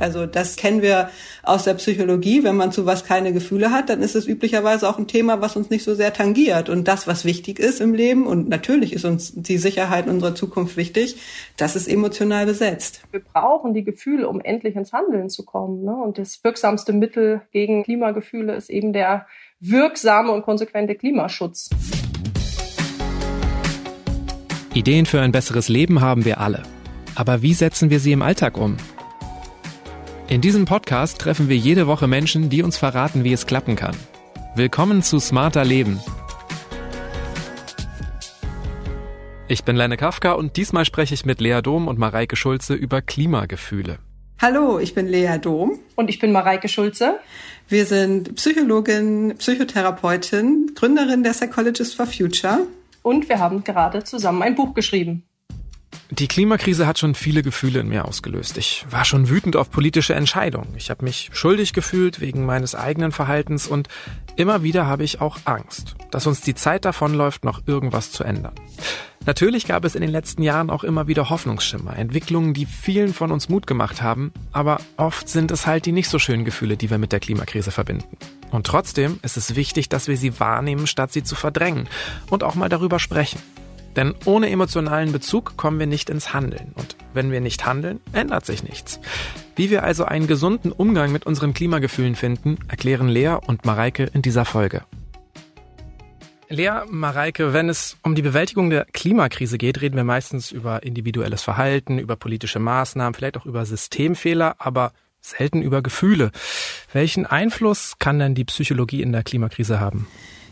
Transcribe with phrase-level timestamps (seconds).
[0.00, 1.10] Also das kennen wir
[1.42, 2.42] aus der Psychologie.
[2.42, 5.56] Wenn man zu was keine Gefühle hat, dann ist es üblicherweise auch ein Thema, was
[5.56, 6.68] uns nicht so sehr tangiert.
[6.68, 10.76] Und das, was wichtig ist im Leben, und natürlich ist uns die Sicherheit unserer Zukunft
[10.76, 11.16] wichtig,
[11.56, 13.02] das ist emotional besetzt.
[13.10, 15.84] Wir brauchen die Gefühle, um endlich ins Handeln zu kommen.
[15.84, 15.94] Ne?
[15.94, 19.26] Und das wirksamste Mittel gegen Klimagefühle ist eben der
[19.60, 21.68] wirksame und konsequente Klimaschutz.
[24.72, 26.62] Ideen für ein besseres Leben haben wir alle.
[27.14, 28.76] Aber wie setzen wir sie im Alltag um?
[30.30, 33.96] In diesem Podcast treffen wir jede Woche Menschen, die uns verraten, wie es klappen kann.
[34.54, 35.98] Willkommen zu Smarter Leben.
[39.48, 43.02] Ich bin Lenne Kafka und diesmal spreche ich mit Lea Dom und Mareike Schulze über
[43.02, 43.98] Klimagefühle.
[44.40, 45.80] Hallo, ich bin Lea Dom.
[45.96, 47.18] Und ich bin Mareike Schulze.
[47.68, 52.68] Wir sind Psychologin, Psychotherapeutin, Gründerin der Psychologist for Future.
[53.02, 55.24] Und wir haben gerade zusammen ein Buch geschrieben.
[56.12, 58.58] Die Klimakrise hat schon viele Gefühle in mir ausgelöst.
[58.58, 60.74] Ich war schon wütend auf politische Entscheidungen.
[60.76, 63.88] Ich habe mich schuldig gefühlt wegen meines eigenen Verhaltens und
[64.34, 68.54] immer wieder habe ich auch Angst, dass uns die Zeit davonläuft, noch irgendwas zu ändern.
[69.24, 73.30] Natürlich gab es in den letzten Jahren auch immer wieder Hoffnungsschimmer, Entwicklungen, die vielen von
[73.30, 76.90] uns Mut gemacht haben, aber oft sind es halt die nicht so schönen Gefühle, die
[76.90, 78.16] wir mit der Klimakrise verbinden.
[78.50, 81.88] Und trotzdem ist es wichtig, dass wir sie wahrnehmen, statt sie zu verdrängen
[82.30, 83.40] und auch mal darüber sprechen.
[83.96, 86.72] Denn ohne emotionalen Bezug kommen wir nicht ins Handeln.
[86.76, 89.00] Und wenn wir nicht handeln, ändert sich nichts.
[89.56, 94.22] Wie wir also einen gesunden Umgang mit unseren Klimagefühlen finden, erklären Lea und Mareike in
[94.22, 94.82] dieser Folge.
[96.48, 101.42] Lea, Mareike, wenn es um die Bewältigung der Klimakrise geht, reden wir meistens über individuelles
[101.42, 106.32] Verhalten, über politische Maßnahmen, vielleicht auch über Systemfehler, aber selten über Gefühle.
[106.92, 110.08] Welchen Einfluss kann denn die Psychologie in der Klimakrise haben?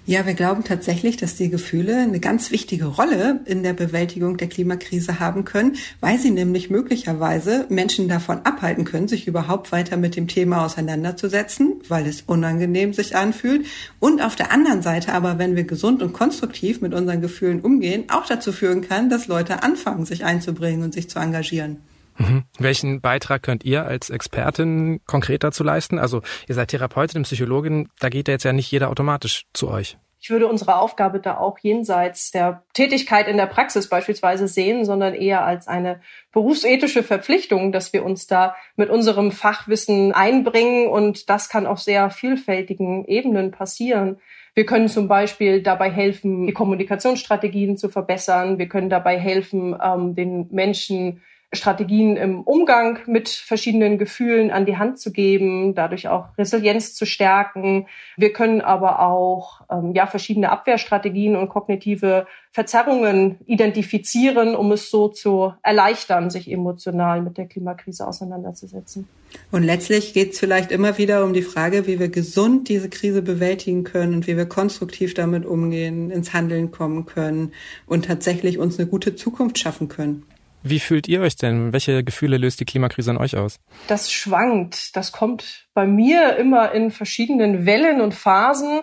[0.09, 4.49] Ja, wir glauben tatsächlich, dass die Gefühle eine ganz wichtige Rolle in der Bewältigung der
[4.49, 10.17] Klimakrise haben können, weil sie nämlich möglicherweise Menschen davon abhalten können, sich überhaupt weiter mit
[10.17, 13.67] dem Thema auseinanderzusetzen, weil es unangenehm sich anfühlt.
[14.01, 18.05] Und auf der anderen Seite aber, wenn wir gesund und konstruktiv mit unseren Gefühlen umgehen,
[18.09, 21.83] auch dazu führen kann, dass Leute anfangen, sich einzubringen und sich zu engagieren.
[22.19, 22.45] Mhm.
[22.59, 25.99] Welchen Beitrag könnt ihr als Expertin konkret dazu leisten?
[25.99, 29.97] Also ihr seid Therapeutin, Psychologin, da geht ja jetzt ja nicht jeder automatisch zu euch.
[30.21, 35.15] Ich würde unsere Aufgabe da auch jenseits der Tätigkeit in der Praxis beispielsweise sehen, sondern
[35.15, 36.01] eher als eine
[36.33, 42.11] berufsethische Verpflichtung, dass wir uns da mit unserem Fachwissen einbringen und das kann auf sehr
[42.11, 44.19] vielfältigen Ebenen passieren.
[44.55, 48.59] Wir können zum Beispiel dabei helfen, die Kommunikationsstrategien zu verbessern.
[48.59, 51.23] Wir können dabei helfen, ähm, den Menschen
[51.55, 57.07] Strategien im Umgang mit verschiedenen Gefühlen an die Hand zu geben, dadurch auch Resilienz zu
[57.07, 57.87] stärken.
[58.19, 65.09] Wir können aber auch ähm, ja verschiedene Abwehrstrategien und kognitive Verzerrungen identifizieren, um es so
[65.09, 69.09] zu erleichtern, sich emotional mit der Klimakrise auseinanderzusetzen.
[69.51, 73.23] Und letztlich geht es vielleicht immer wieder um die Frage, wie wir gesund diese Krise
[73.23, 77.53] bewältigen können und wie wir konstruktiv damit umgehen, ins Handeln kommen können
[77.87, 80.25] und tatsächlich uns eine gute Zukunft schaffen können.
[80.63, 81.73] Wie fühlt ihr euch denn?
[81.73, 83.61] Welche Gefühle löst die Klimakrise an euch aus?
[83.87, 84.97] Das schwankt.
[84.97, 88.81] Das kommt bei mir immer in verschiedenen Wellen und Phasen.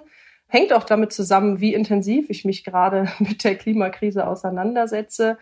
[0.47, 5.37] Hängt auch damit zusammen, wie intensiv ich mich gerade mit der Klimakrise auseinandersetze.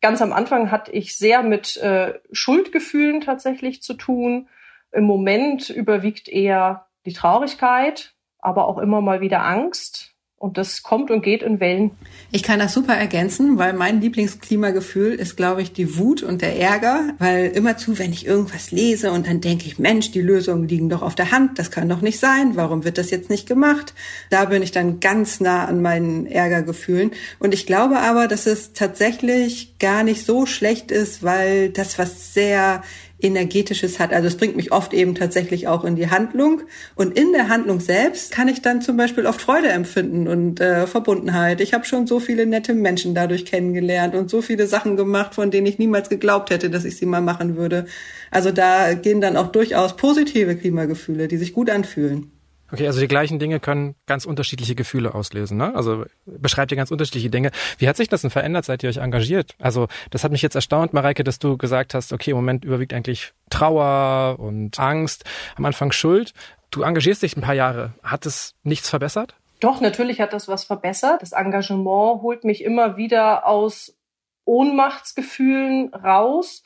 [0.00, 4.48] Ganz am Anfang hatte ich sehr mit äh, Schuldgefühlen tatsächlich zu tun.
[4.92, 10.07] Im Moment überwiegt eher die Traurigkeit, aber auch immer mal wieder Angst.
[10.40, 11.90] Und das kommt und geht in Wellen.
[12.30, 16.56] Ich kann das super ergänzen, weil mein Lieblingsklimagefühl ist, glaube ich, die Wut und der
[16.56, 17.08] Ärger.
[17.18, 21.02] Weil immerzu, wenn ich irgendwas lese und dann denke ich, Mensch, die Lösungen liegen doch
[21.02, 23.94] auf der Hand, das kann doch nicht sein, warum wird das jetzt nicht gemacht?
[24.30, 27.10] Da bin ich dann ganz nah an meinen Ärgergefühlen.
[27.40, 32.32] Und ich glaube aber, dass es tatsächlich gar nicht so schlecht ist, weil das was
[32.32, 32.84] sehr
[33.20, 34.12] Energetisches hat.
[34.12, 36.62] Also es bringt mich oft eben tatsächlich auch in die Handlung.
[36.94, 40.86] Und in der Handlung selbst kann ich dann zum Beispiel oft Freude empfinden und äh,
[40.86, 41.60] Verbundenheit.
[41.60, 45.50] Ich habe schon so viele nette Menschen dadurch kennengelernt und so viele Sachen gemacht, von
[45.50, 47.86] denen ich niemals geglaubt hätte, dass ich sie mal machen würde.
[48.30, 52.30] Also da gehen dann auch durchaus positive Klimagefühle, die sich gut anfühlen.
[52.70, 55.56] Okay, also die gleichen Dinge können ganz unterschiedliche Gefühle auslösen.
[55.56, 55.74] Ne?
[55.74, 57.50] Also beschreibt ihr ganz unterschiedliche Dinge.
[57.78, 59.54] Wie hat sich das denn verändert, seit ihr euch engagiert?
[59.58, 62.92] Also das hat mich jetzt erstaunt, Mareike, dass du gesagt hast, okay, im Moment überwiegt
[62.92, 65.24] eigentlich Trauer und Angst,
[65.56, 66.34] am Anfang Schuld.
[66.70, 67.94] Du engagierst dich ein paar Jahre.
[68.02, 69.34] Hat es nichts verbessert?
[69.60, 71.22] Doch, natürlich hat das was verbessert.
[71.22, 73.96] Das Engagement holt mich immer wieder aus
[74.44, 76.62] Ohnmachtsgefühlen raus.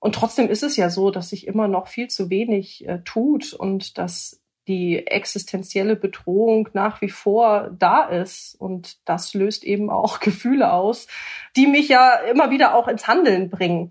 [0.00, 3.54] Und trotzdem ist es ja so, dass sich immer noch viel zu wenig äh, tut
[3.54, 8.54] und dass die existenzielle Bedrohung nach wie vor da ist.
[8.58, 11.06] Und das löst eben auch Gefühle aus,
[11.56, 13.90] die mich ja immer wieder auch ins Handeln bringen.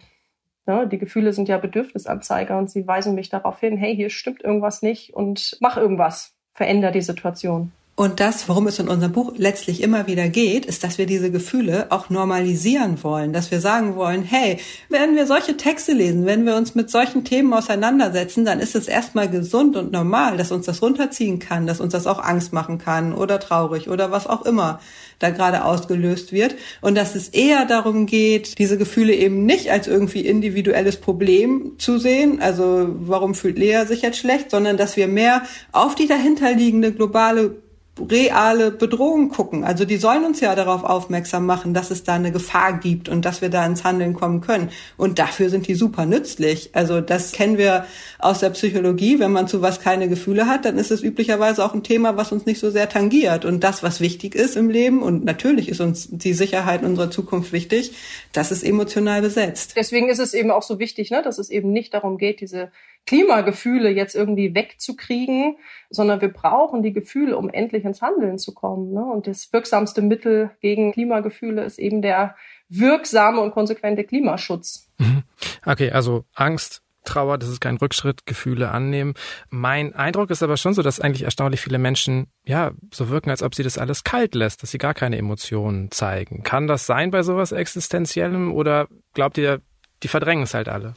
[0.66, 4.42] Ja, die Gefühle sind ja Bedürfnisanzeiger und sie weisen mich darauf hin, hey, hier stimmt
[4.42, 7.74] irgendwas nicht und mach irgendwas, veränder die Situation.
[7.96, 11.30] Und das, worum es in unserem Buch letztlich immer wieder geht, ist, dass wir diese
[11.30, 14.58] Gefühle auch normalisieren wollen, dass wir sagen wollen, hey,
[14.90, 18.88] wenn wir solche Texte lesen, wenn wir uns mit solchen Themen auseinandersetzen, dann ist es
[18.88, 22.80] erstmal gesund und normal, dass uns das runterziehen kann, dass uns das auch Angst machen
[22.80, 24.80] kann oder traurig oder was auch immer
[25.20, 26.56] da gerade ausgelöst wird.
[26.82, 32.00] Und dass es eher darum geht, diese Gefühle eben nicht als irgendwie individuelles Problem zu
[32.00, 36.92] sehen, also warum fühlt Lea sich jetzt schlecht, sondern dass wir mehr auf die dahinterliegende
[36.92, 37.63] globale
[38.00, 39.64] reale Bedrohung gucken.
[39.64, 43.24] Also die sollen uns ja darauf aufmerksam machen, dass es da eine Gefahr gibt und
[43.24, 44.72] dass wir da ins Handeln kommen können.
[44.98, 46.72] Und dafür sind die super nützlich.
[46.74, 47.86] Also das kennen wir
[48.18, 49.20] aus der Psychologie.
[49.20, 52.32] Wenn man zu was keine Gefühle hat, dann ist es üblicherweise auch ein Thema, was
[52.32, 53.46] uns nicht so sehr tangiert.
[53.46, 57.54] Und das, was wichtig ist im Leben, und natürlich ist uns die Sicherheit unserer Zukunft
[57.54, 57.94] wichtig,
[58.32, 59.74] das ist emotional besetzt.
[59.76, 62.72] Deswegen ist es eben auch so wichtig, ne, dass es eben nicht darum geht, diese
[63.06, 65.58] Klimagefühle jetzt irgendwie wegzukriegen,
[65.90, 68.94] sondern wir brauchen die Gefühle, um endlich ins Handeln zu kommen.
[68.94, 69.04] Ne?
[69.04, 72.36] Und das wirksamste Mittel gegen Klimagefühle ist eben der
[72.70, 74.90] wirksame und konsequente Klimaschutz.
[74.98, 75.24] Mhm.
[75.66, 79.14] Okay, also Angst, Trauer, das ist kein Rückschritt, Gefühle annehmen.
[79.50, 83.44] Mein Eindruck ist aber schon so, dass eigentlich erstaunlich viele Menschen, ja, so wirken, als
[83.44, 86.44] ob sie das alles kalt lässt, dass sie gar keine Emotionen zeigen.
[86.44, 89.62] Kann das sein bei sowas Existenziellem oder glaubt ihr,
[90.04, 90.94] die verdrängen es halt alle.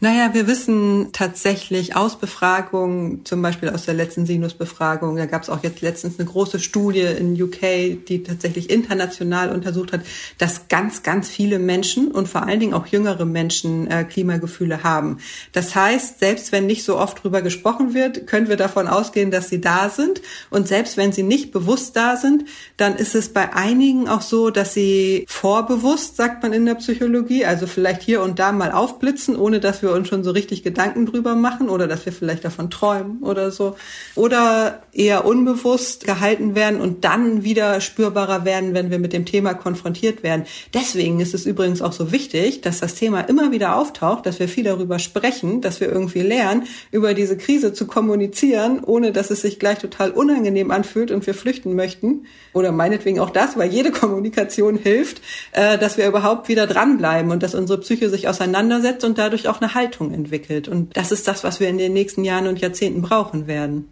[0.00, 5.50] Naja, wir wissen tatsächlich aus Befragungen, zum Beispiel aus der letzten Sinus-Befragung, da gab es
[5.50, 10.02] auch jetzt letztens eine große Studie in UK, die tatsächlich international untersucht hat,
[10.38, 15.18] dass ganz, ganz viele Menschen und vor allen Dingen auch jüngere Menschen äh, Klimagefühle haben.
[15.52, 19.48] Das heißt, selbst wenn nicht so oft drüber gesprochen wird, können wir davon ausgehen, dass
[19.48, 20.22] sie da sind.
[20.50, 22.44] Und selbst wenn sie nicht bewusst da sind,
[22.76, 27.44] dann ist es bei einigen auch so, dass sie vorbewusst, sagt man in der Psychologie,
[27.44, 30.62] also vielleicht hier und da da mal aufblitzen, ohne dass wir uns schon so richtig
[30.62, 33.76] Gedanken drüber machen oder dass wir vielleicht davon träumen oder so.
[34.14, 39.54] Oder eher unbewusst gehalten werden und dann wieder spürbarer werden, wenn wir mit dem Thema
[39.54, 40.44] konfrontiert werden.
[40.74, 44.48] Deswegen ist es übrigens auch so wichtig, dass das Thema immer wieder auftaucht, dass wir
[44.48, 49.40] viel darüber sprechen, dass wir irgendwie lernen, über diese Krise zu kommunizieren, ohne dass es
[49.40, 52.26] sich gleich total unangenehm anfühlt und wir flüchten möchten.
[52.52, 57.42] Oder meinetwegen auch das, weil jede Kommunikation hilft, äh, dass wir überhaupt wieder dranbleiben und
[57.42, 60.68] dass unsere Psyche sich auseinandersetzt und dadurch auch eine Haltung entwickelt.
[60.68, 63.88] Und das ist das, was wir in den nächsten Jahren und Jahrzehnten brauchen werden.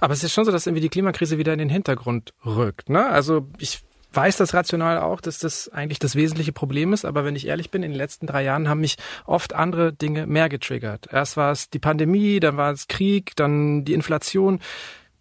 [0.00, 2.88] Aber es ist schon so, dass irgendwie die Klimakrise wieder in den Hintergrund rückt.
[2.88, 3.06] Ne?
[3.06, 3.80] Also ich
[4.12, 7.70] weiß das rational auch, dass das eigentlich das wesentliche Problem ist, aber wenn ich ehrlich
[7.70, 11.08] bin, in den letzten drei Jahren haben mich oft andere Dinge mehr getriggert.
[11.10, 14.60] Erst war es die Pandemie, dann war es Krieg, dann die Inflation.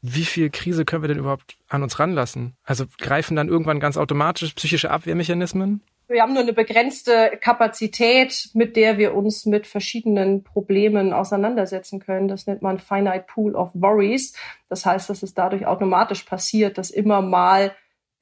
[0.01, 2.55] Wie viel Krise können wir denn überhaupt an uns ranlassen?
[2.63, 5.81] Also greifen dann irgendwann ganz automatisch psychische Abwehrmechanismen?
[6.11, 12.27] Wir haben nur eine begrenzte Kapazität, mit der wir uns mit verschiedenen Problemen auseinandersetzen können.
[12.27, 14.35] Das nennt man Finite Pool of Worries.
[14.69, 17.73] Das heißt, dass es dadurch automatisch passiert, dass immer mal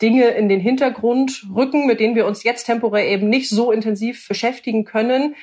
[0.02, 4.28] Dinge in den Hintergrund rücken, mit denen wir uns jetzt temporär eben nicht so intensiv
[4.28, 5.36] beschäftigen können.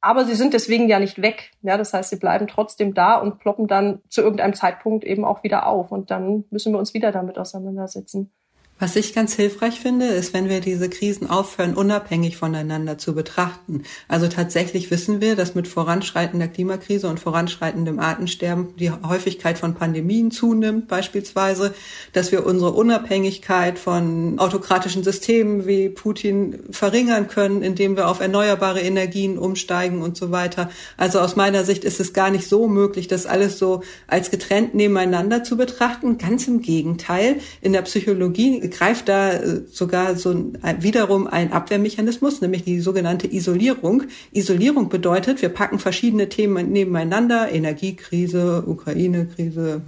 [0.00, 1.50] Aber sie sind deswegen ja nicht weg.
[1.62, 5.42] Ja, das heißt, sie bleiben trotzdem da und ploppen dann zu irgendeinem Zeitpunkt eben auch
[5.42, 5.90] wieder auf.
[5.90, 8.32] Und dann müssen wir uns wieder damit auseinandersetzen.
[8.78, 13.84] Was ich ganz hilfreich finde, ist, wenn wir diese Krisen aufhören, unabhängig voneinander zu betrachten.
[14.06, 20.30] Also tatsächlich wissen wir, dass mit voranschreitender Klimakrise und voranschreitendem Artensterben die Häufigkeit von Pandemien
[20.30, 21.74] zunimmt, beispielsweise,
[22.12, 28.80] dass wir unsere Unabhängigkeit von autokratischen Systemen wie Putin verringern können, indem wir auf erneuerbare
[28.80, 30.68] Energien umsteigen und so weiter.
[30.98, 34.74] Also aus meiner Sicht ist es gar nicht so möglich, das alles so als getrennt
[34.74, 36.18] nebeneinander zu betrachten.
[36.18, 37.36] Ganz im Gegenteil.
[37.62, 44.04] In der Psychologie greift da äh, sogar so wiederum ein Abwehrmechanismus, nämlich die sogenannte Isolierung.
[44.32, 49.82] Isolierung bedeutet, wir packen verschiedene Themen nebeneinander, Energiekrise, Ukraine-Krise,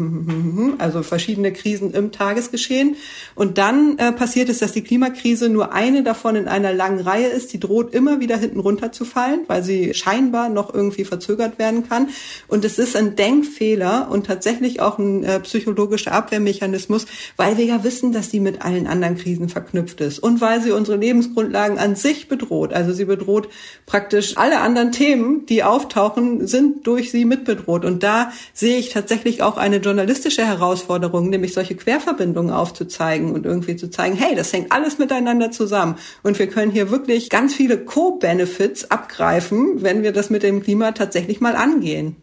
[0.78, 2.96] also verschiedene Krisen im Tagesgeschehen.
[3.34, 7.28] Und dann äh, passiert es, dass die Klimakrise nur eine davon in einer langen Reihe
[7.28, 12.08] ist, die droht immer wieder hinten runterzufallen, weil sie scheinbar noch irgendwie verzögert werden kann.
[12.46, 17.06] Und es ist ein Denkfehler und tatsächlich auch ein äh, psychologischer Abwehrmechanismus,
[17.36, 20.72] weil wir ja wissen, dass die mit allen anderen Krisen verknüpft ist und weil sie
[20.72, 22.74] unsere Lebensgrundlagen an sich bedroht.
[22.74, 23.48] Also sie bedroht
[23.86, 27.86] praktisch alle anderen Themen, die auftauchen, sind durch sie mitbedroht.
[27.86, 33.76] Und da sehe ich tatsächlich auch eine journalistische Herausforderung, nämlich solche Querverbindungen aufzuzeigen und irgendwie
[33.76, 35.96] zu zeigen, hey, das hängt alles miteinander zusammen.
[36.22, 40.92] Und wir können hier wirklich ganz viele Co-Benefits abgreifen, wenn wir das mit dem Klima
[40.92, 42.16] tatsächlich mal angehen.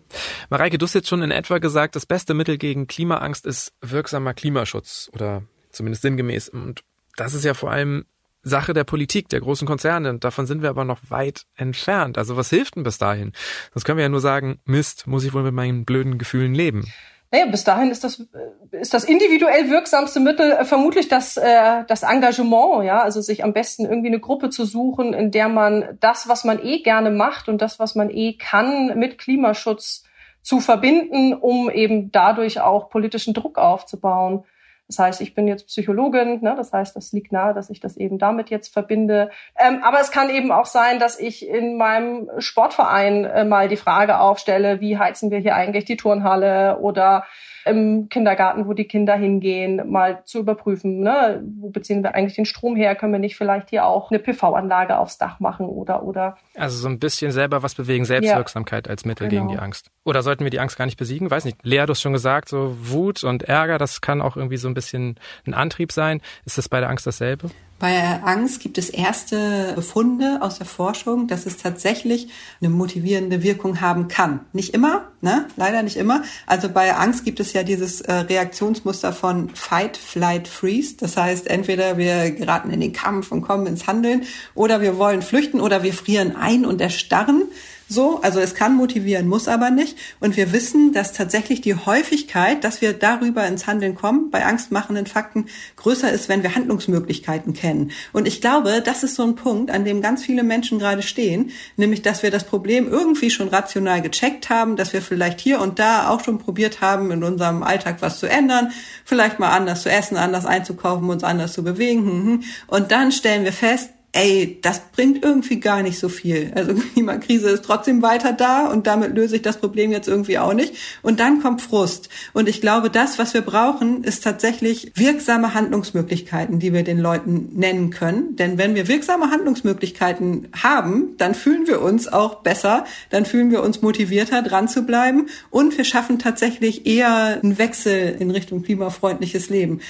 [0.50, 4.34] Mareike, du hast jetzt schon in etwa gesagt, das beste Mittel gegen Klimaangst ist wirksamer
[4.34, 5.44] Klimaschutz oder
[5.76, 6.50] zumindest sinngemäß.
[6.50, 6.84] Und
[7.16, 8.06] das ist ja vor allem
[8.42, 10.10] Sache der Politik, der großen Konzerne.
[10.10, 12.18] Und davon sind wir aber noch weit entfernt.
[12.18, 13.34] Also was hilft denn bis dahin?
[13.74, 16.86] Sonst können wir ja nur sagen, Mist, muss ich wohl mit meinen blöden Gefühlen leben.
[17.32, 18.24] Naja, bis dahin ist das,
[18.72, 23.52] ist das individuell wirksamste Mittel äh, vermutlich das, äh, das Engagement, ja, also sich am
[23.52, 27.50] besten irgendwie eine Gruppe zu suchen, in der man das, was man eh gerne macht
[27.50, 30.04] und das, was man eh kann, mit Klimaschutz
[30.44, 34.46] zu verbinden, um eben dadurch auch politischen Druck aufzubauen.
[34.88, 36.54] Das heißt, ich bin jetzt Psychologin, ne?
[36.56, 39.32] das heißt, das liegt nahe, dass ich das eben damit jetzt verbinde.
[39.58, 43.78] Ähm, aber es kann eben auch sein, dass ich in meinem Sportverein äh, mal die
[43.78, 47.26] Frage aufstelle, wie heizen wir hier eigentlich die Turnhalle oder
[47.66, 51.44] im Kindergarten, wo die Kinder hingehen, mal zu überprüfen, ne?
[51.60, 55.00] wo beziehen wir eigentlich den Strom her, können wir nicht vielleicht hier auch eine PV-Anlage
[55.00, 56.38] aufs Dach machen oder oder.
[56.56, 58.92] Also so ein bisschen selber was bewegen, Selbstwirksamkeit ja.
[58.92, 59.48] als Mittel genau.
[59.48, 59.90] gegen die Angst.
[60.04, 61.32] Oder sollten wir die Angst gar nicht besiegen?
[61.32, 61.58] Weiß nicht.
[61.64, 64.75] Lea, du hast schon gesagt, so Wut und Ärger, das kann auch irgendwie so ein
[64.76, 65.16] bisschen
[65.48, 66.22] ein Antrieb sein.
[66.46, 67.50] Ist das bei der Angst dasselbe?
[67.78, 72.30] Bei Angst gibt es erste Befunde aus der Forschung, dass es tatsächlich
[72.62, 74.40] eine motivierende Wirkung haben kann.
[74.54, 75.48] Nicht immer, ne?
[75.58, 76.24] Leider nicht immer.
[76.48, 80.96] Also bei Angst gibt es ja dieses äh, Reaktionsmuster von Fight, Flight, Freeze.
[80.98, 85.22] Das heißt, entweder wir geraten in den Kampf und kommen ins Handeln oder wir wollen
[85.22, 87.44] flüchten oder wir frieren ein und erstarren.
[87.88, 89.98] So, also es kann motivieren, muss aber nicht.
[90.20, 95.06] Und wir wissen, dass tatsächlich die Häufigkeit, dass wir darüber ins Handeln kommen, bei angstmachenden
[95.06, 97.92] Fakten größer ist, wenn wir Handlungsmöglichkeiten kennen.
[98.12, 101.52] Und ich glaube, das ist so ein Punkt, an dem ganz viele Menschen gerade stehen,
[101.78, 105.78] nämlich, dass wir das Problem irgendwie schon rational gecheckt haben, dass wir vielleicht hier und
[105.78, 108.72] da auch schon probiert haben, in unserem Alltag was zu ändern,
[109.04, 112.02] vielleicht mal anders zu essen, anders einzukaufen, uns anders zu bewegen.
[112.06, 112.44] Hm, hm.
[112.66, 116.52] Und dann stellen wir fest, ey, das bringt irgendwie gar nicht so viel.
[116.56, 120.54] Also Klimakrise ist trotzdem weiter da und damit löse ich das Problem jetzt irgendwie auch
[120.54, 120.74] nicht.
[121.02, 122.10] Und dann kommt Frust.
[122.34, 127.50] Und ich glaube, das, was wir brauchen, ist tatsächlich wirksame Handlungsmöglichkeiten, die wir den Leuten
[127.56, 128.38] nennen können.
[128.38, 133.62] Denn wenn wir wirksame Handlungsmöglichkeiten haben, dann fühlen wir uns auch besser, dann fühlen wir
[133.62, 139.50] uns motivierter, dran zu bleiben und wir schaffen tatsächlich eher einen Wechsel in Richtung klimafreundliches
[139.50, 139.82] Leben.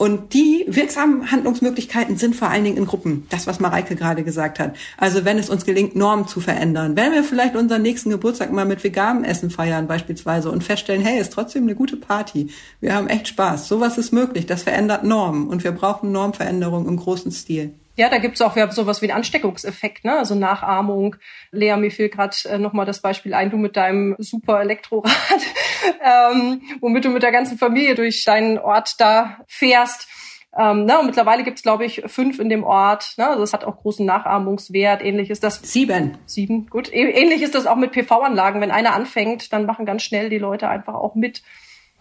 [0.00, 3.26] Und die wirksamen Handlungsmöglichkeiten sind vor allen Dingen in Gruppen.
[3.28, 4.74] Das, was Mareike gerade gesagt hat.
[4.96, 6.96] Also wenn es uns gelingt, Normen zu verändern.
[6.96, 11.20] Wenn wir vielleicht unseren nächsten Geburtstag mal mit veganem Essen feiern beispielsweise und feststellen, hey,
[11.20, 12.48] ist trotzdem eine gute Party.
[12.80, 13.68] Wir haben echt Spaß.
[13.68, 14.46] Sowas ist möglich.
[14.46, 15.48] Das verändert Normen.
[15.48, 17.74] Und wir brauchen Normveränderung im großen Stil.
[18.00, 20.16] Ja, da gibt's auch ja, sowas wie einen Ansteckungseffekt, ne?
[20.16, 21.16] also Nachahmung.
[21.50, 25.12] Lea, mir fiel gerade äh, nochmal das Beispiel ein, du mit deinem super Elektrorad,
[26.02, 30.08] ähm, womit du mit der ganzen Familie durch deinen Ort da fährst.
[30.58, 33.18] Ähm, ne, und mittlerweile gibt's glaube ich, fünf in dem Ort.
[33.18, 33.28] Ne?
[33.28, 35.02] Also das hat auch großen Nachahmungswert.
[35.02, 35.60] Ähnlich ist das.
[35.62, 36.16] Sieben.
[36.24, 36.90] Sieben, gut.
[36.90, 38.62] Ähnlich ist das auch mit PV-Anlagen.
[38.62, 41.42] Wenn einer anfängt, dann machen ganz schnell die Leute einfach auch mit.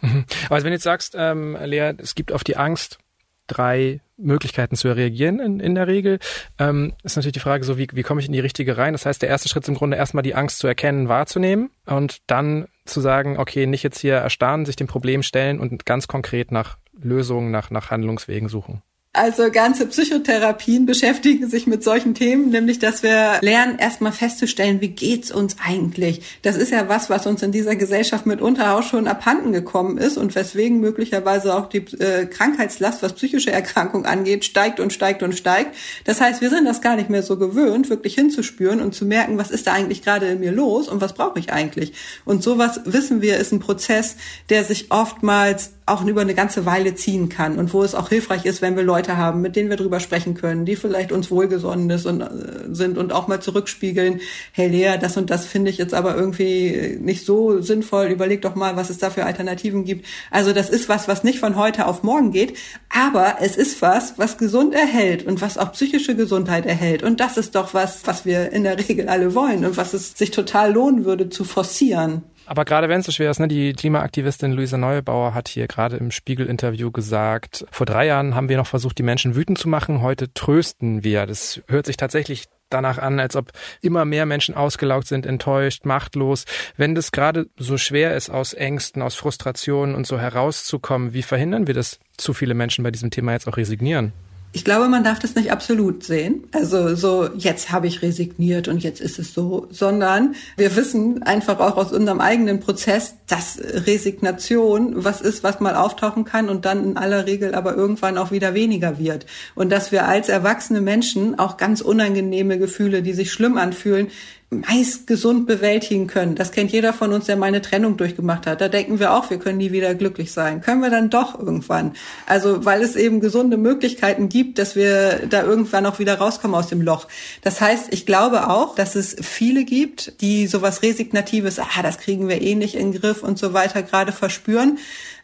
[0.01, 2.99] Aber wenn du jetzt sagst, ähm, Lea, es gibt auf die Angst
[3.47, 6.19] drei Möglichkeiten zu reagieren in, in der Regel.
[6.57, 8.93] Ähm, ist natürlich die Frage so, wie, wie komme ich in die richtige rein?
[8.93, 12.19] Das heißt, der erste Schritt ist im Grunde erstmal die Angst zu erkennen, wahrzunehmen und
[12.27, 16.51] dann zu sagen, okay, nicht jetzt hier erstarren, sich dem Problem stellen und ganz konkret
[16.51, 18.81] nach Lösungen, nach, nach Handlungswegen suchen.
[19.11, 24.89] Also ganze Psychotherapien beschäftigen sich mit solchen Themen, nämlich dass wir lernen, erstmal festzustellen, wie
[24.89, 26.21] geht's uns eigentlich.
[26.43, 30.17] Das ist ja was, was uns in dieser Gesellschaft mitunter auch schon abhanden gekommen ist
[30.17, 35.33] und weswegen möglicherweise auch die äh, Krankheitslast, was psychische Erkrankung angeht, steigt und steigt und
[35.33, 35.75] steigt.
[36.05, 39.39] Das heißt, wir sind das gar nicht mehr so gewöhnt, wirklich hinzuspüren und zu merken,
[39.39, 41.93] was ist da eigentlich gerade in mir los und was brauche ich eigentlich.
[42.25, 44.17] Und sowas wissen wir, ist ein Prozess,
[44.49, 48.45] der sich oftmals auch über eine ganze Weile ziehen kann und wo es auch hilfreich
[48.45, 51.89] ist, wenn wir Leute haben, mit denen wir drüber sprechen können, die vielleicht uns wohlgesonnen
[51.89, 56.15] äh, sind und auch mal zurückspiegeln, hey Lea, das und das finde ich jetzt aber
[56.15, 60.05] irgendwie nicht so sinnvoll, überleg doch mal, was es da für Alternativen gibt.
[60.31, 62.57] Also das ist was, was nicht von heute auf morgen geht,
[62.89, 67.37] aber es ist was, was gesund erhält und was auch psychische Gesundheit erhält und das
[67.37, 70.73] ist doch was, was wir in der Regel alle wollen und was es sich total
[70.73, 72.23] lohnen würde zu forcieren.
[72.49, 75.97] Aber gerade wenn es so schwer ist, ne, die Klimaaktivistin Luisa Neubauer hat hier gerade
[75.97, 80.01] im Spiegel-Interview gesagt, vor drei Jahren haben wir noch versucht, die Menschen wütend zu machen,
[80.01, 81.27] heute trösten wir.
[81.27, 83.51] Das hört sich tatsächlich danach an, als ob
[83.83, 86.45] immer mehr Menschen ausgelaugt sind, enttäuscht, machtlos.
[86.75, 91.67] Wenn das gerade so schwer ist, aus Ängsten, aus Frustrationen und so herauszukommen, wie verhindern
[91.67, 94.11] wir das, zu viele Menschen bei diesem Thema jetzt auch resignieren?
[94.51, 96.45] Ich glaube, man darf das nicht absolut sehen.
[96.51, 101.59] Also so, jetzt habe ich resigniert und jetzt ist es so, sondern wir wissen einfach
[101.59, 106.83] auch aus unserem eigenen Prozess, dass Resignation was ist, was mal auftauchen kann und dann
[106.83, 109.27] in aller Regel aber irgendwann auch wieder weniger wird.
[109.53, 114.07] Und dass wir als erwachsene Menschen auch ganz unangenehme Gefühle, die sich schlimm anfühlen,
[114.51, 116.33] meist gesund bewältigen können.
[116.33, 118.61] Das kennt jeder von uns, der mal eine Trennung durchgemacht hat.
[118.61, 120.61] Da denken wir auch, wir können nie wieder glücklich sein.
[120.61, 121.93] Können wir dann doch irgendwann.
[122.25, 126.67] Also, weil es eben gesunde Möglichkeiten gibt, dass wir da irgendwann auch wieder rauskommen aus
[126.67, 127.07] dem Loch.
[127.41, 132.27] Das heißt, ich glaube auch, dass es viele gibt, die sowas Resignatives, ah, das kriegen
[132.27, 134.79] wir eh nicht in den Griff und so weiter gerade verspüren.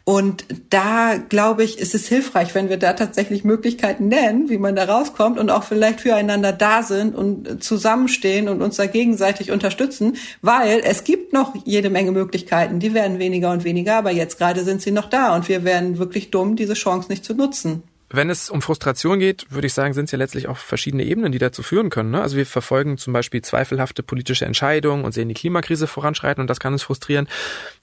[0.08, 4.76] Und da, glaube ich, ist es hilfreich, wenn wir da tatsächlich Möglichkeiten nennen, wie man
[4.76, 10.16] da rauskommt und auch vielleicht füreinander da sind und zusammenstehen und uns da gegenseitig unterstützen,
[10.42, 12.78] weil es gibt noch jede Menge Möglichkeiten.
[12.78, 15.98] Die werden weniger und weniger, aber jetzt gerade sind sie noch da und wir werden
[15.98, 17.82] wirklich dumm, diese Chance nicht zu nutzen.
[18.08, 21.32] Wenn es um Frustration geht, würde ich sagen, sind es ja letztlich auch verschiedene Ebenen,
[21.32, 22.12] die dazu führen können.
[22.12, 22.22] Ne?
[22.22, 26.60] Also wir verfolgen zum Beispiel zweifelhafte politische Entscheidungen und sehen die Klimakrise voranschreiten und das
[26.60, 27.26] kann uns frustrieren.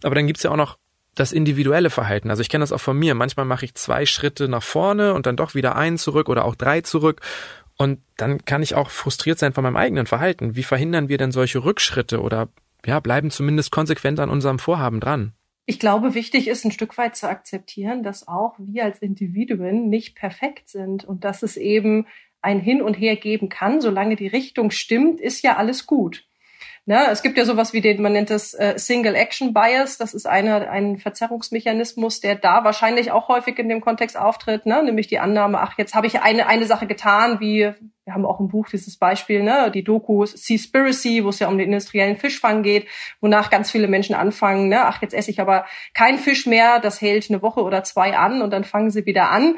[0.04, 0.78] Aber dann gibt es ja auch noch
[1.16, 2.30] das individuelle Verhalten.
[2.30, 3.16] Also ich kenne das auch von mir.
[3.16, 6.56] Manchmal mache ich zwei Schritte nach vorne und dann doch wieder einen zurück oder auch
[6.56, 7.22] drei zurück.
[7.78, 10.56] Und dann kann ich auch frustriert sein von meinem eigenen Verhalten.
[10.56, 12.50] Wie verhindern wir denn solche Rückschritte oder
[12.86, 15.34] ja, bleiben zumindest konsequent an unserem Vorhaben dran?
[15.66, 20.16] Ich glaube, wichtig ist ein Stück weit zu akzeptieren, dass auch wir als Individuen nicht
[20.16, 22.06] perfekt sind und dass es eben
[22.42, 23.80] ein Hin und Her geben kann.
[23.80, 26.26] Solange die Richtung stimmt, ist ja alles gut.
[26.86, 27.08] Ne?
[27.10, 29.98] Es gibt ja sowas wie den, man nennt das äh, Single Action Bias.
[29.98, 34.84] Das ist eine, ein Verzerrungsmechanismus, der da wahrscheinlich auch häufig in dem Kontext auftritt, ne?
[34.84, 37.72] nämlich die Annahme, ach, jetzt habe ich eine, eine Sache getan, wie,
[38.04, 39.72] wir haben auch im Buch dieses Beispiel, ne?
[39.72, 42.88] die Doku Seaspiracy, wo es ja um den industriellen Fischfang geht,
[43.22, 44.84] wonach ganz viele Menschen anfangen, ne?
[44.84, 48.42] ach, jetzt esse ich aber kein Fisch mehr, das hält eine Woche oder zwei an
[48.42, 49.56] und dann fangen sie wieder an.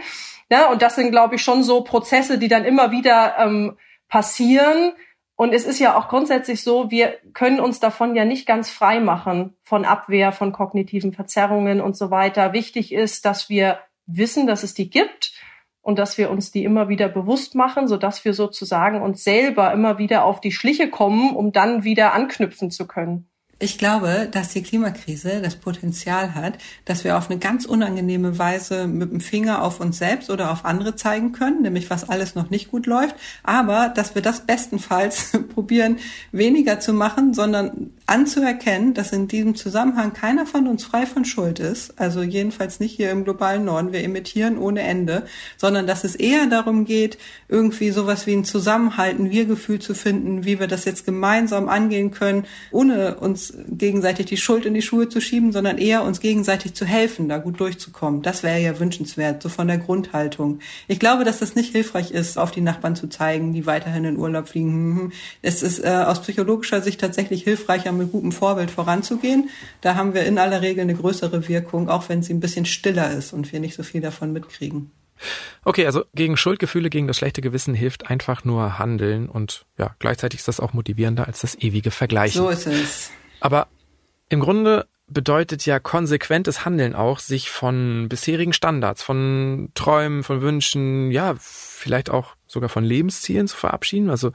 [0.52, 0.68] Ne?
[0.68, 3.78] Und das sind, glaube ich, schon so Prozesse, die dann immer wieder ähm,
[4.10, 4.94] passieren,
[5.38, 9.02] und es ist ja auch grundsätzlich so, wir können uns davon ja nicht ganz frei
[9.02, 12.54] machen von Abwehr, von kognitiven Verzerrungen und so weiter.
[12.54, 15.34] Wichtig ist, dass wir wissen, dass es die gibt
[15.82, 19.74] und dass wir uns die immer wieder bewusst machen, so dass wir sozusagen uns selber
[19.74, 23.30] immer wieder auf die Schliche kommen, um dann wieder anknüpfen zu können.
[23.58, 28.86] Ich glaube, dass die Klimakrise das Potenzial hat, dass wir auf eine ganz unangenehme Weise
[28.86, 32.50] mit dem Finger auf uns selbst oder auf andere zeigen können, nämlich was alles noch
[32.50, 36.00] nicht gut läuft, aber dass wir das bestenfalls probieren,
[36.34, 41.60] weniger zu machen, sondern anzuerkennen, dass in diesem Zusammenhang keiner von uns frei von Schuld
[41.60, 46.16] ist, also jedenfalls nicht hier im globalen Norden, wir emittieren ohne Ende, sondern dass es
[46.16, 51.06] eher darum geht, irgendwie sowas wie ein Zusammenhalten, Wir-Gefühl zu finden, wie wir das jetzt
[51.06, 56.04] gemeinsam angehen können, ohne uns gegenseitig die Schuld in die Schuhe zu schieben, sondern eher
[56.04, 58.22] uns gegenseitig zu helfen, da gut durchzukommen.
[58.22, 60.60] Das wäre ja wünschenswert, so von der Grundhaltung.
[60.88, 64.18] Ich glaube, dass das nicht hilfreich ist, auf die Nachbarn zu zeigen, die weiterhin in
[64.18, 64.72] Urlaub fliegen.
[64.72, 65.12] Hm, hm.
[65.42, 69.50] Es ist äh, aus psychologischer Sicht tatsächlich hilfreicher, mit gutem Vorbild voranzugehen.
[69.82, 73.12] Da haben wir in aller Regel eine größere Wirkung, auch wenn sie ein bisschen stiller
[73.12, 74.92] ist und wir nicht so viel davon mitkriegen.
[75.64, 80.42] Okay, also gegen Schuldgefühle, gegen das schlechte Gewissen hilft einfach nur handeln und ja, gleichzeitig
[80.42, 82.42] ist das auch motivierender als das ewige Vergleichen.
[82.42, 83.12] So ist es.
[83.46, 83.68] Aber
[84.28, 91.12] im Grunde bedeutet ja konsequentes Handeln auch, sich von bisherigen Standards, von Träumen, von Wünschen,
[91.12, 94.10] ja, vielleicht auch sogar von Lebenszielen zu verabschieden.
[94.10, 94.32] Also,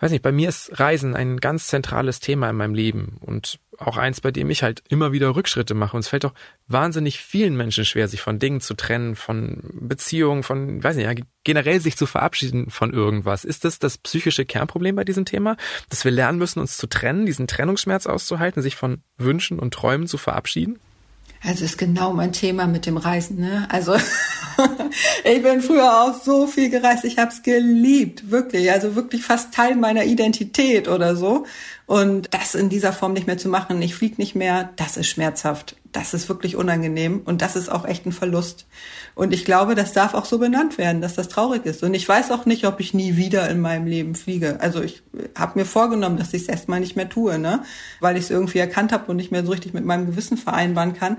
[0.00, 3.96] weiß nicht, bei mir ist Reisen ein ganz zentrales Thema in meinem Leben und auch
[3.96, 5.96] eins, bei dem ich halt immer wieder Rückschritte mache.
[5.96, 6.34] Und es fällt doch
[6.66, 11.24] wahnsinnig vielen Menschen schwer, sich von Dingen zu trennen, von Beziehungen, von, weiß nicht, ja,
[11.44, 13.44] generell sich zu verabschieden von irgendwas.
[13.44, 15.56] Ist das das psychische Kernproblem bei diesem Thema?
[15.90, 20.06] Dass wir lernen müssen, uns zu trennen, diesen Trennungsschmerz auszuhalten, sich von Wünschen und Träumen
[20.06, 20.80] zu verabschieden?
[21.44, 23.38] Also ist genau mein Thema mit dem Reisen.
[23.38, 23.66] Ne?
[23.70, 23.94] Also
[25.24, 27.04] ich bin früher auch so viel gereist.
[27.04, 28.70] Ich habe es geliebt, wirklich.
[28.72, 31.46] Also wirklich fast Teil meiner Identität oder so.
[31.86, 35.08] Und das in dieser Form nicht mehr zu machen, ich fliege nicht mehr, das ist
[35.08, 35.76] schmerzhaft.
[35.98, 38.66] Das ist wirklich unangenehm und das ist auch echt ein Verlust.
[39.16, 41.82] Und ich glaube, das darf auch so benannt werden, dass das traurig ist.
[41.82, 44.60] Und ich weiß auch nicht, ob ich nie wieder in meinem Leben fliege.
[44.60, 45.02] Also ich
[45.36, 47.64] habe mir vorgenommen, dass ich es erstmal nicht mehr tue, ne?
[47.98, 50.94] weil ich es irgendwie erkannt habe und nicht mehr so richtig mit meinem Gewissen vereinbaren
[50.94, 51.16] kann.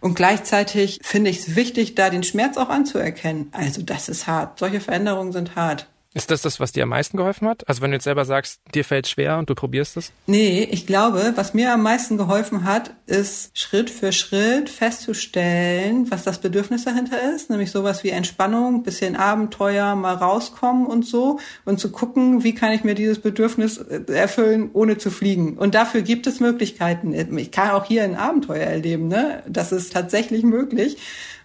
[0.00, 3.50] Und gleichzeitig finde ich es wichtig, da den Schmerz auch anzuerkennen.
[3.52, 4.58] Also das ist hart.
[4.58, 5.91] Solche Veränderungen sind hart.
[6.14, 7.66] Ist das das, was dir am meisten geholfen hat?
[7.68, 10.12] Also wenn du jetzt selber sagst, dir fällt schwer und du probierst es?
[10.26, 16.24] Nee, ich glaube, was mir am meisten geholfen hat, ist Schritt für Schritt festzustellen, was
[16.24, 21.80] das Bedürfnis dahinter ist, nämlich sowas wie Entspannung, bisschen Abenteuer, mal rauskommen und so und
[21.80, 25.56] zu gucken, wie kann ich mir dieses Bedürfnis äh, erfüllen, ohne zu fliegen.
[25.56, 27.14] Und dafür gibt es Möglichkeiten.
[27.38, 29.42] Ich kann auch hier ein Abenteuer erleben, ne?
[29.48, 30.98] Das ist tatsächlich möglich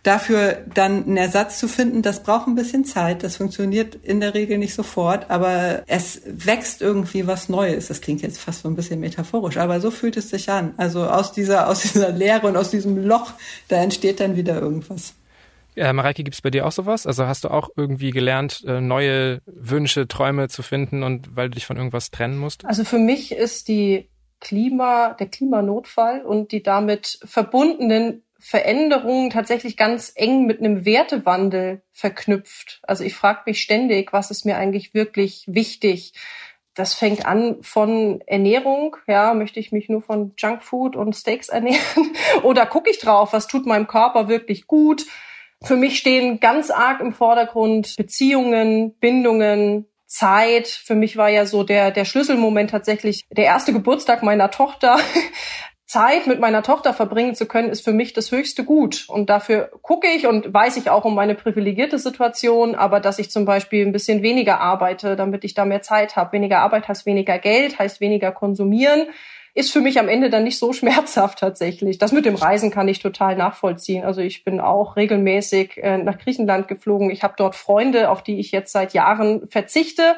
[0.07, 3.23] dafür dann einen Ersatz zu finden, das braucht ein bisschen Zeit.
[3.23, 7.87] Das funktioniert in der Regel nicht sofort, aber es wächst irgendwie was Neues.
[7.87, 10.73] Das klingt jetzt fast so ein bisschen metaphorisch, aber so fühlt es sich an.
[10.77, 13.33] Also aus dieser, aus dieser Leere und aus diesem Loch,
[13.67, 15.13] da entsteht dann wieder irgendwas.
[15.75, 17.05] Ja, Mareike, gibt's bei dir auch sowas?
[17.05, 21.55] Also hast du auch irgendwie gelernt, äh, neue Wünsche, Träume zu finden und weil du
[21.55, 22.65] dich von irgendwas trennen musst?
[22.65, 30.11] Also für mich ist die Klima, der Klimanotfall und die damit verbundenen Veränderungen tatsächlich ganz
[30.15, 32.79] eng mit einem Wertewandel verknüpft.
[32.83, 36.13] Also ich frage mich ständig, was ist mir eigentlich wirklich wichtig?
[36.73, 41.81] Das fängt an von Ernährung, ja, möchte ich mich nur von Junkfood und Steaks ernähren?
[42.43, 45.05] Oder gucke ich drauf, was tut meinem Körper wirklich gut?
[45.63, 50.67] Für mich stehen ganz arg im Vordergrund Beziehungen, Bindungen, Zeit.
[50.67, 54.97] Für mich war ja so der, der Schlüsselmoment tatsächlich der erste Geburtstag meiner Tochter.
[55.97, 59.05] Zeit mit meiner Tochter verbringen zu können, ist für mich das höchste Gut.
[59.07, 63.31] Und dafür gucke ich und weiß ich auch um meine privilegierte Situation, aber dass ich
[63.31, 66.33] zum Beispiel ein bisschen weniger arbeite, damit ich da mehr Zeit habe.
[66.33, 69.07] Weniger Arbeit heißt weniger Geld, heißt weniger konsumieren
[69.55, 71.97] ist für mich am Ende dann nicht so schmerzhaft tatsächlich.
[71.97, 74.05] Das mit dem Reisen kann ich total nachvollziehen.
[74.05, 77.09] Also ich bin auch regelmäßig äh, nach Griechenland geflogen.
[77.09, 80.15] Ich habe dort Freunde, auf die ich jetzt seit Jahren verzichte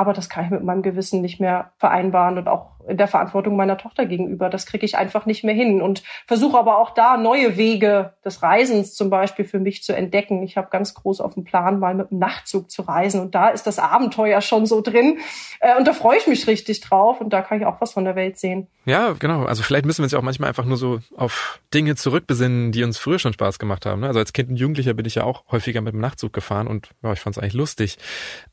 [0.00, 3.54] aber das kann ich mit meinem Gewissen nicht mehr vereinbaren und auch in der Verantwortung
[3.54, 4.48] meiner Tochter gegenüber.
[4.48, 8.42] Das kriege ich einfach nicht mehr hin und versuche aber auch da neue Wege des
[8.42, 10.42] Reisens zum Beispiel für mich zu entdecken.
[10.42, 13.48] Ich habe ganz groß auf dem Plan, mal mit dem Nachtzug zu reisen und da
[13.48, 15.18] ist das Abenteuer schon so drin
[15.60, 18.06] äh, und da freue ich mich richtig drauf und da kann ich auch was von
[18.06, 18.68] der Welt sehen.
[18.86, 19.44] Ja, genau.
[19.44, 22.82] Also vielleicht müssen wir uns ja auch manchmal einfach nur so auf Dinge zurückbesinnen, die
[22.84, 24.00] uns früher schon Spaß gemacht haben.
[24.00, 24.06] Ne?
[24.06, 26.88] Also als Kind und Jugendlicher bin ich ja auch häufiger mit dem Nachtzug gefahren und
[27.02, 27.98] ja, ich fand es eigentlich lustig.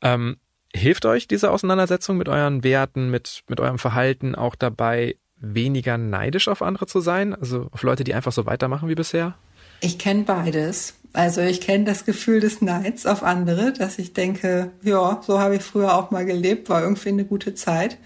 [0.02, 0.36] Ähm,
[0.74, 6.48] Hilft euch diese Auseinandersetzung mit euren Werten, mit, mit eurem Verhalten auch dabei, weniger neidisch
[6.48, 7.34] auf andere zu sein?
[7.34, 9.34] Also auf Leute, die einfach so weitermachen wie bisher?
[9.80, 10.94] Ich kenne beides.
[11.12, 15.56] Also ich kenne das Gefühl des Neids auf andere, dass ich denke, ja, so habe
[15.56, 17.96] ich früher auch mal gelebt, war irgendwie eine gute Zeit.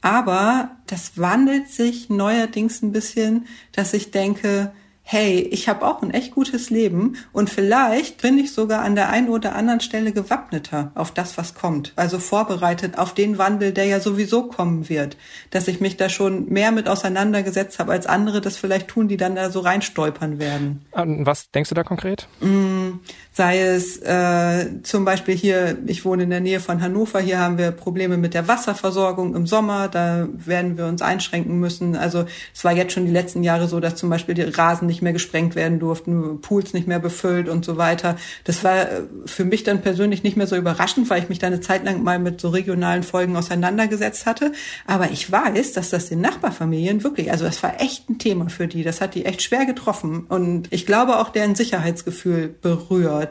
[0.00, 4.72] Aber das wandelt sich neuerdings ein bisschen, dass ich denke,
[5.08, 9.08] hey, ich habe auch ein echt gutes Leben und vielleicht bin ich sogar an der
[9.08, 11.92] einen oder anderen Stelle gewappneter auf das, was kommt.
[11.94, 15.16] Also vorbereitet auf den Wandel, der ja sowieso kommen wird.
[15.50, 19.16] Dass ich mich da schon mehr mit auseinandergesetzt habe als andere das vielleicht tun, die
[19.16, 20.84] dann da so reinstolpern werden.
[20.92, 22.26] Was denkst du da konkret?
[22.40, 22.98] Mm,
[23.36, 27.58] sei es äh, zum Beispiel hier, ich wohne in der Nähe von Hannover, hier haben
[27.58, 31.96] wir Probleme mit der Wasserversorgung im Sommer, da werden wir uns einschränken müssen.
[31.96, 35.02] Also es war jetzt schon die letzten Jahre so, dass zum Beispiel die Rasen nicht
[35.02, 38.16] mehr gesprengt werden durften, Pools nicht mehr befüllt und so weiter.
[38.44, 41.48] Das war äh, für mich dann persönlich nicht mehr so überraschend, weil ich mich da
[41.48, 44.52] eine Zeit lang mal mit so regionalen Folgen auseinandergesetzt hatte.
[44.86, 48.66] Aber ich weiß, dass das den Nachbarfamilien wirklich, also das war echt ein Thema für
[48.66, 48.82] die.
[48.82, 50.24] Das hat die echt schwer getroffen.
[50.26, 53.25] Und ich glaube auch deren Sicherheitsgefühl berührt.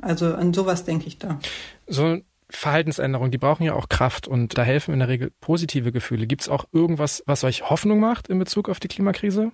[0.00, 1.38] Also an sowas denke ich da.
[1.86, 6.26] So Verhaltensänderungen, die brauchen ja auch Kraft und da helfen in der Regel positive Gefühle.
[6.26, 9.52] Gibt es auch irgendwas, was euch Hoffnung macht in Bezug auf die Klimakrise?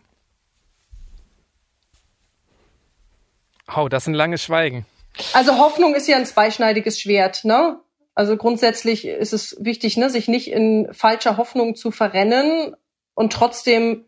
[3.74, 4.86] Oh, das ist ein langes Schweigen.
[5.32, 7.80] Also Hoffnung ist ja ein zweischneidiges Schwert, ne?
[8.14, 12.74] Also grundsätzlich ist es wichtig, ne, sich nicht in falscher Hoffnung zu verrennen.
[13.14, 14.06] Und trotzdem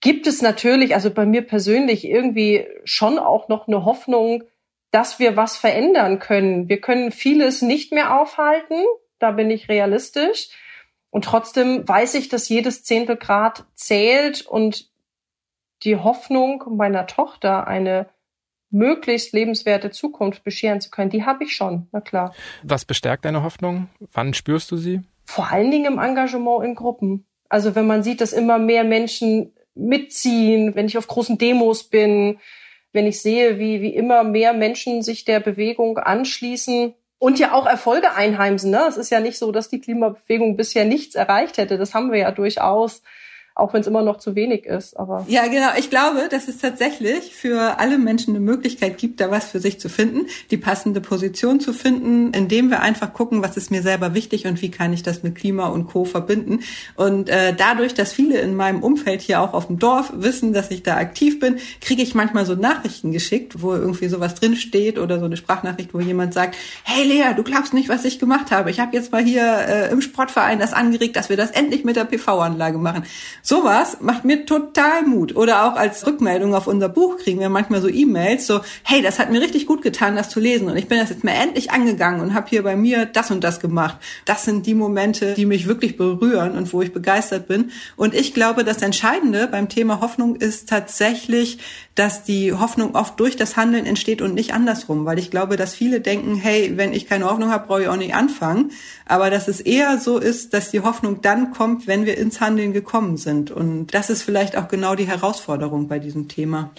[0.00, 4.44] gibt es natürlich, also bei mir persönlich irgendwie schon auch noch eine Hoffnung,
[4.96, 6.70] dass wir was verändern können.
[6.70, 8.82] Wir können vieles nicht mehr aufhalten.
[9.18, 10.48] Da bin ich realistisch.
[11.10, 14.88] Und trotzdem weiß ich, dass jedes Zehntel Grad zählt und
[15.82, 18.08] die Hoffnung meiner Tochter, eine
[18.70, 22.34] möglichst lebenswerte Zukunft bescheren zu können, die habe ich schon, na klar.
[22.62, 23.90] Was bestärkt deine Hoffnung?
[24.14, 25.02] Wann spürst du sie?
[25.26, 27.26] Vor allen Dingen im Engagement in Gruppen.
[27.50, 32.38] Also wenn man sieht, dass immer mehr Menschen mitziehen, wenn ich auf großen Demos bin,
[32.96, 37.66] wenn ich sehe, wie, wie immer mehr Menschen sich der Bewegung anschließen und ja auch
[37.66, 38.70] Erfolge einheimsen.
[38.70, 38.84] Ne?
[38.88, 41.78] Es ist ja nicht so, dass die Klimabewegung bisher nichts erreicht hätte.
[41.78, 43.02] Das haben wir ja durchaus
[43.56, 44.98] auch wenn es immer noch zu wenig ist.
[44.98, 45.68] Aber ja, genau.
[45.78, 49.80] Ich glaube, dass es tatsächlich für alle Menschen eine Möglichkeit gibt, da was für sich
[49.80, 54.12] zu finden, die passende Position zu finden, indem wir einfach gucken, was ist mir selber
[54.12, 56.04] wichtig und wie kann ich das mit Klima und Co.
[56.04, 56.60] verbinden.
[56.96, 60.70] Und äh, dadurch, dass viele in meinem Umfeld hier auch auf dem Dorf wissen, dass
[60.70, 64.98] ich da aktiv bin, kriege ich manchmal so Nachrichten geschickt, wo irgendwie sowas drin steht
[64.98, 68.50] oder so eine Sprachnachricht, wo jemand sagt, hey Lea, du glaubst nicht, was ich gemacht
[68.50, 68.70] habe.
[68.70, 71.96] Ich habe jetzt mal hier äh, im Sportverein das angeregt, dass wir das endlich mit
[71.96, 73.04] der PV-Anlage machen.
[73.48, 75.36] Sowas macht mir total Mut.
[75.36, 79.20] Oder auch als Rückmeldung auf unser Buch kriegen wir manchmal so E-Mails, so, hey, das
[79.20, 80.68] hat mir richtig gut getan, das zu lesen.
[80.68, 83.44] Und ich bin das jetzt mal endlich angegangen und habe hier bei mir das und
[83.44, 83.98] das gemacht.
[84.24, 87.70] Das sind die Momente, die mich wirklich berühren und wo ich begeistert bin.
[87.94, 91.60] Und ich glaube, das Entscheidende beim Thema Hoffnung ist tatsächlich,
[91.94, 95.04] dass die Hoffnung oft durch das Handeln entsteht und nicht andersrum.
[95.04, 97.96] Weil ich glaube, dass viele denken, hey, wenn ich keine Hoffnung habe, brauche ich auch
[97.96, 98.72] nicht anfangen.
[99.06, 102.72] Aber dass es eher so ist, dass die Hoffnung dann kommt, wenn wir ins Handeln
[102.72, 103.50] gekommen sind sind.
[103.50, 106.70] Und das ist vielleicht auch genau die Herausforderung bei diesem Thema.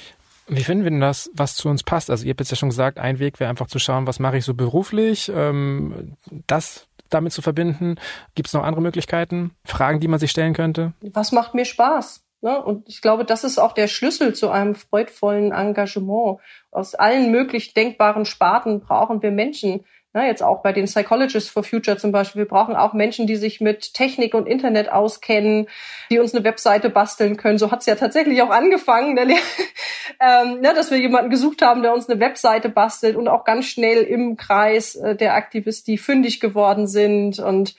[0.48, 2.10] Wie finden wir denn das, was zu uns passt?
[2.10, 4.38] Also ihr habt jetzt ja schon gesagt, ein Weg wäre einfach zu schauen, was mache
[4.38, 6.16] ich so beruflich, ähm,
[6.48, 7.96] das damit zu verbinden.
[8.36, 10.94] Gibt es noch andere Möglichkeiten, Fragen, die man sich stellen könnte?
[11.02, 12.24] Was macht mir Spaß?
[12.42, 12.62] Ne?
[12.64, 16.40] Und ich glaube, das ist auch der Schlüssel zu einem freudvollen Engagement.
[16.72, 21.64] Aus allen möglich denkbaren Sparten brauchen wir Menschen, na, jetzt auch bei den Psychologists for
[21.64, 22.42] Future zum Beispiel.
[22.42, 25.68] Wir brauchen auch Menschen, die sich mit Technik und Internet auskennen,
[26.10, 27.58] die uns eine Webseite basteln können.
[27.58, 29.28] So hat es ja tatsächlich auch angefangen, der
[30.20, 33.66] ähm, ne, dass wir jemanden gesucht haben, der uns eine Webseite bastelt und auch ganz
[33.66, 37.40] schnell im Kreis äh, der Aktivisten, die fündig geworden sind.
[37.40, 37.76] Und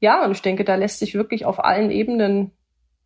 [0.00, 2.52] ja, und ich denke, da lässt sich wirklich auf allen Ebenen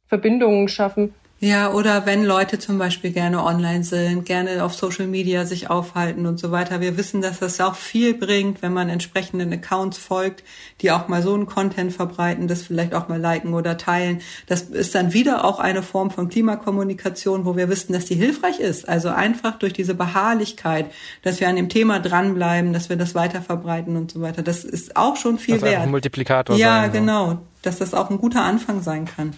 [0.07, 1.15] Verbindungen schaffen.
[1.39, 6.25] Ja, oder wenn Leute zum Beispiel gerne online sind, gerne auf Social Media sich aufhalten
[6.25, 6.81] und so weiter.
[6.81, 10.45] Wir wissen, dass das auch viel bringt, wenn man entsprechenden Accounts folgt,
[10.81, 14.23] die auch mal so einen Content verbreiten, das vielleicht auch mal liken oder teilen.
[14.47, 18.59] Das ist dann wieder auch eine Form von Klimakommunikation, wo wir wissen, dass die hilfreich
[18.59, 18.89] ist.
[18.89, 23.43] Also einfach durch diese Beharrlichkeit, dass wir an dem Thema dranbleiben, dass wir das weiter
[23.43, 24.43] verbreiten und so weiter.
[24.43, 25.83] Das ist auch schon viel also wert.
[25.83, 27.41] Ein Multiplikator ja, sein, genau.
[27.61, 29.35] Dass das auch ein guter Anfang sein kann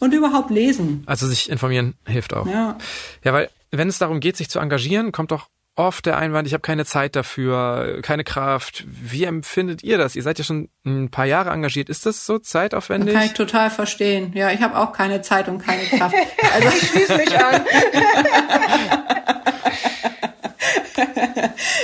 [0.00, 1.02] und überhaupt lesen.
[1.06, 2.46] Also sich informieren hilft auch.
[2.46, 2.78] Ja.
[3.22, 6.54] Ja, weil wenn es darum geht, sich zu engagieren, kommt doch oft der Einwand, ich
[6.54, 8.84] habe keine Zeit dafür, keine Kraft.
[8.86, 10.14] Wie empfindet ihr das?
[10.14, 11.88] Ihr seid ja schon ein paar Jahre engagiert.
[11.88, 13.12] Ist das so zeitaufwendig?
[13.12, 14.32] Das kann ich total verstehen.
[14.34, 16.14] Ja, ich habe auch keine Zeit und keine Kraft.
[16.54, 17.62] Also ich schließe mich an.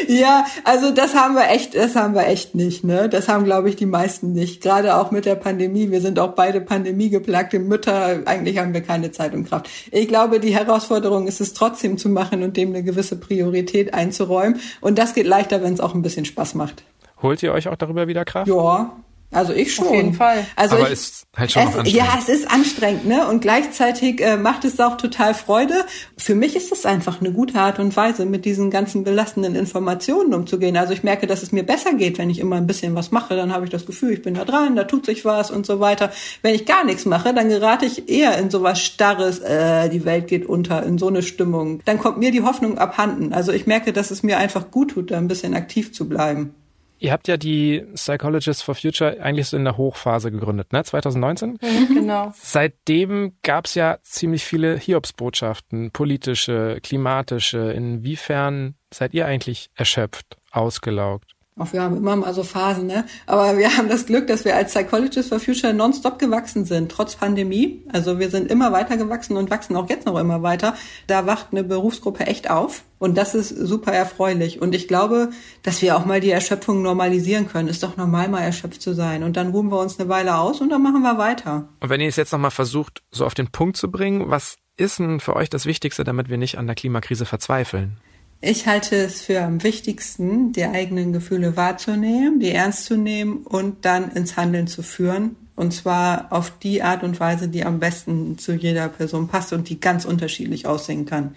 [0.09, 3.09] ja, also das haben wir echt, das haben wir echt nicht, ne?
[3.09, 4.63] Das haben, glaube ich, die meisten nicht.
[4.63, 5.91] Gerade auch mit der Pandemie.
[5.91, 8.21] Wir sind auch beide pandemiegeplagte Mütter.
[8.25, 9.69] Eigentlich haben wir keine Zeit und Kraft.
[9.91, 14.61] Ich glaube, die Herausforderung ist es trotzdem zu machen und dem eine gewisse Priorität einzuräumen.
[14.81, 16.85] Und das geht leichter, wenn es auch ein bisschen Spaß macht.
[17.23, 18.49] Holt ihr euch auch darüber wieder Kraft?
[18.49, 18.97] Ja,
[19.33, 19.87] also ich schon.
[19.87, 20.45] Auf jeden Fall.
[20.57, 22.09] Also Aber ich, ist halt schon es, noch anstrengend.
[22.09, 23.29] Ja, es ist anstrengend, ne?
[23.29, 25.85] Und gleichzeitig äh, macht es auch total Freude.
[26.17, 30.35] Für mich ist es einfach eine gute Art und Weise, mit diesen ganzen belastenden Informationen
[30.35, 30.77] umzugehen.
[30.77, 33.37] Also ich merke, dass es mir besser geht, wenn ich immer ein bisschen was mache.
[33.37, 35.79] Dann habe ich das Gefühl, ich bin da dran, da tut sich was und so
[35.79, 36.11] weiter.
[36.43, 40.27] Wenn ich gar nichts mache, dann gerate ich eher in sowas Starres, äh, die Welt
[40.27, 41.83] geht unter, in so eine Stimmung.
[41.85, 43.33] Dann kommt mir die Hoffnung abhanden.
[43.33, 46.55] Also ich merke, dass es mir einfach gut tut, da ein bisschen aktiv zu bleiben.
[47.03, 50.85] Ihr habt ja die Psychologists for Future eigentlich so in der Hochphase gegründet, ne?
[50.85, 51.59] 2019?
[51.61, 52.33] Mhm, genau.
[52.37, 57.73] Seitdem gab's ja ziemlich viele Hiobsbotschaften, politische, klimatische.
[57.73, 61.33] Inwiefern seid ihr eigentlich erschöpft, ausgelaugt?
[61.61, 63.05] Auch wir haben immer mal so Phasen, ne?
[63.27, 67.17] Aber wir haben das Glück, dass wir als Psychologists for Future nonstop gewachsen sind, trotz
[67.17, 67.83] Pandemie.
[67.93, 70.75] Also wir sind immer weiter gewachsen und wachsen auch jetzt noch immer weiter.
[71.07, 72.83] Da wacht eine Berufsgruppe echt auf.
[72.99, 74.63] Und das ist super erfreulich.
[74.63, 75.31] Und ich glaube,
[75.63, 77.69] dass wir auch mal die Erschöpfung normalisieren können.
[77.69, 79.23] Ist doch normal, mal erschöpft zu sein.
[79.23, 81.69] Und dann ruhen wir uns eine Weile aus und dann machen wir weiter.
[81.81, 84.99] Und wenn ihr es jetzt nochmal versucht, so auf den Punkt zu bringen, was ist
[84.99, 87.99] denn für euch das Wichtigste, damit wir nicht an der Klimakrise verzweifeln?
[88.43, 93.85] Ich halte es für am wichtigsten, die eigenen Gefühle wahrzunehmen, die ernst zu nehmen und
[93.85, 95.37] dann ins Handeln zu führen.
[95.57, 99.69] Und zwar auf die Art und Weise, die am besten zu jeder Person passt und
[99.69, 101.35] die ganz unterschiedlich aussehen kann.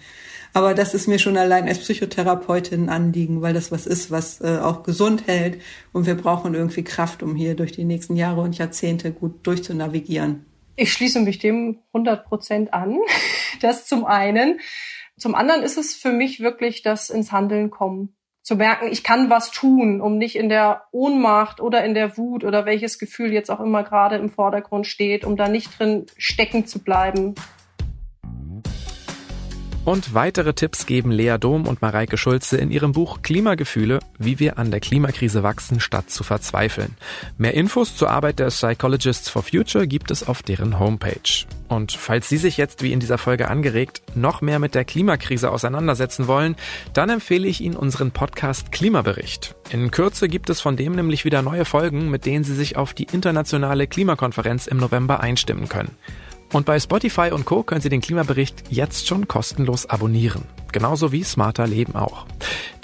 [0.54, 4.40] Aber das ist mir schon allein als Psychotherapeutin ein Anliegen, weil das was ist, was
[4.40, 5.60] äh, auch gesund hält.
[5.92, 10.46] Und wir brauchen irgendwie Kraft, um hier durch die nächsten Jahre und Jahrzehnte gut durchzunavigieren.
[10.76, 12.96] Ich schließe mich dem 100 Prozent an.
[13.60, 14.58] Das zum einen.
[15.18, 18.16] Zum anderen ist es für mich wirklich das ins Handeln kommen.
[18.42, 22.44] Zu merken, ich kann was tun, um nicht in der Ohnmacht oder in der Wut
[22.44, 26.66] oder welches Gefühl jetzt auch immer gerade im Vordergrund steht, um da nicht drin stecken
[26.66, 27.34] zu bleiben.
[29.84, 34.58] Und weitere Tipps geben Lea Dom und Mareike Schulze in ihrem Buch Klimagefühle, wie wir
[34.58, 36.96] an der Klimakrise wachsen, statt zu verzweifeln.
[37.36, 41.44] Mehr Infos zur Arbeit der Psychologists for Future gibt es auf deren Homepage.
[41.68, 45.50] Und falls Sie sich jetzt, wie in dieser Folge angeregt, noch mehr mit der Klimakrise
[45.50, 46.56] auseinandersetzen wollen,
[46.94, 49.54] dann empfehle ich Ihnen unseren Podcast Klimabericht.
[49.70, 52.94] In Kürze gibt es von dem nämlich wieder neue Folgen, mit denen Sie sich auf
[52.94, 55.90] die internationale Klimakonferenz im November einstimmen können.
[56.52, 57.62] Und bei Spotify und Co.
[57.62, 60.42] können Sie den Klimabericht jetzt schon kostenlos abonnieren.
[60.72, 62.26] Genauso wie Smarter Leben auch.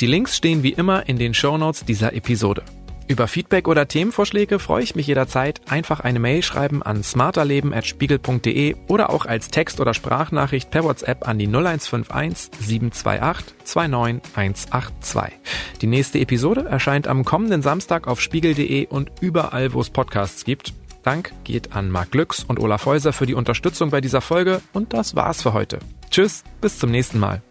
[0.01, 2.62] Die Links stehen wie immer in den Shownotes dieser Episode.
[3.11, 5.61] Über Feedback oder Themenvorschläge freue ich mich jederzeit.
[5.68, 11.37] Einfach eine Mail schreiben an smarterleben.spiegel.de oder auch als Text- oder Sprachnachricht per WhatsApp an
[11.37, 15.40] die 0151 728 29182.
[15.83, 20.73] Die nächste Episode erscheint am kommenden Samstag auf spiegel.de und überall, wo es Podcasts gibt.
[21.02, 24.92] Dank geht an Marc Glücks und Olaf Häuser für die Unterstützung bei dieser Folge und
[24.92, 25.78] das war's für heute.
[26.10, 27.42] Tschüss, bis zum nächsten Mal.